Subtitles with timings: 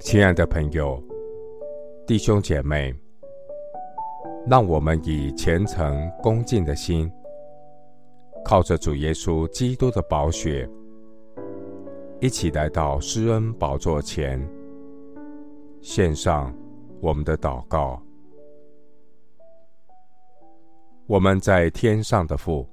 [0.00, 1.00] 亲爱的朋友、
[2.06, 2.92] 弟兄姐妹，
[4.48, 7.12] 让我们以虔诚恭敬的心，
[8.42, 10.66] 靠着主耶稣基督的宝血，
[12.18, 14.40] 一起来到施恩宝座前，
[15.82, 16.52] 献上
[17.02, 18.02] 我们的祷告。
[21.06, 22.66] 我们在天上的父，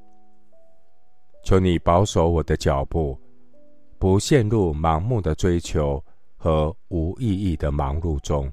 [1.43, 3.19] 求你保守我的脚步，
[3.99, 6.01] 不陷入盲目的追求
[6.47, 8.49] 和无意义的忙碌中。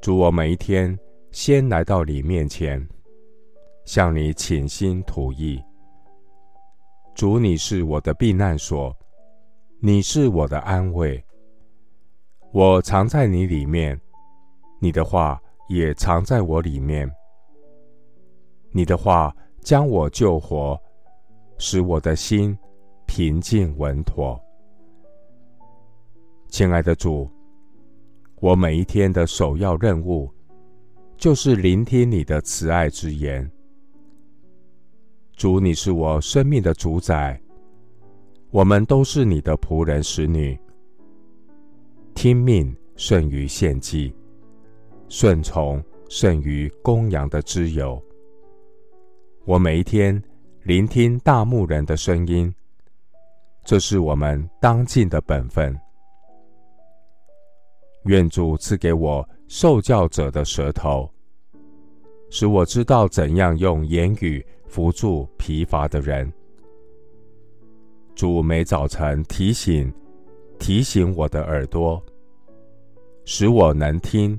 [0.00, 0.98] 主，我每一天
[1.30, 2.84] 先来到你面前，
[3.84, 5.62] 向你倾心吐意。
[7.14, 8.92] 主，你是我的避难所，
[9.80, 11.24] 你是我的安慰。
[12.52, 13.96] 我藏在你里面，
[14.80, 17.08] 你的话也藏在我里面。
[18.72, 20.76] 你的话将我救活，
[21.58, 22.58] 使我的心
[23.06, 24.36] 平静稳妥。
[26.52, 27.26] 亲爱的主，
[28.38, 30.30] 我每一天的首要任务，
[31.16, 33.50] 就是聆听你的慈爱之言。
[35.34, 37.40] 主，你是我生命的主宰，
[38.50, 40.56] 我们都是你的仆人使女。
[42.14, 44.14] 听命胜于献祭，
[45.08, 48.00] 顺从胜于公羊的脂油。
[49.46, 50.22] 我每一天
[50.64, 52.54] 聆听大牧人的声音，
[53.64, 55.74] 这是我们当尽的本分。
[58.04, 61.08] 愿主赐给我受教者的舌头，
[62.30, 66.30] 使我知道怎样用言语扶助疲乏的人。
[68.14, 69.92] 主每早晨提醒、
[70.58, 72.02] 提醒我的耳朵，
[73.24, 74.38] 使我能听，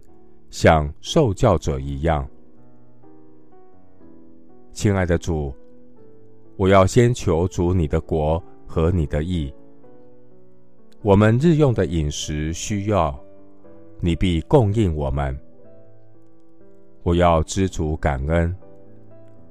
[0.49, 2.27] 像受教者一样。
[4.73, 5.53] 亲爱的主，
[6.57, 9.53] 我要先求主你的国和你的义。
[11.01, 13.17] 我们日用的饮食需要，
[14.05, 15.33] 你必供应我们。
[17.03, 18.53] 我要知足感恩，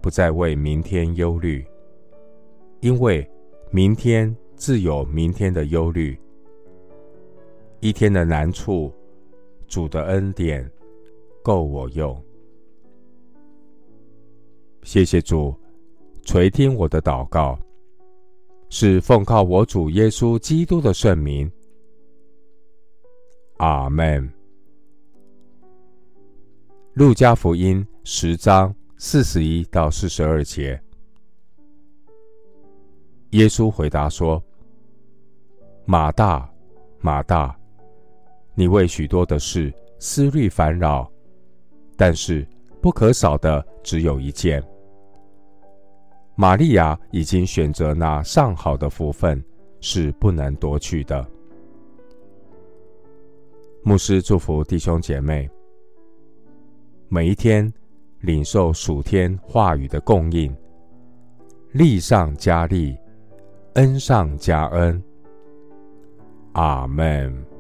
[0.03, 1.66] 不再为明天忧虑，
[2.81, 3.27] 因为
[3.71, 6.21] 明天自有明天的忧虑。
[7.81, 8.93] 一天的难处，
[9.66, 10.71] 主的恩典
[11.43, 12.15] 够我用。
[14.82, 15.54] 谢谢主
[16.25, 17.59] 垂听我的祷告，
[18.69, 21.50] 是奉靠我主耶稣基督的圣名。
[23.56, 24.31] 阿门。
[26.94, 30.78] 路加福音十章四十一到四十二节，
[33.30, 34.42] 耶稣回答说
[35.86, 36.47] ：“马大，
[37.00, 37.58] 马大，
[38.54, 41.10] 你为许多的事思虑烦扰，
[41.97, 42.47] 但是
[42.82, 44.62] 不可少的只有一件。”
[46.36, 49.42] 玛利亚已经选择那上好的福分，
[49.80, 51.26] 是不能夺去的。
[53.82, 55.48] 牧师祝福弟兄姐妹，
[57.15, 57.71] 每一天
[58.21, 60.50] 领受属天话语的供应，
[61.73, 62.97] 利上加利，
[63.75, 65.03] 恩上加恩。
[66.53, 67.52] 阿门。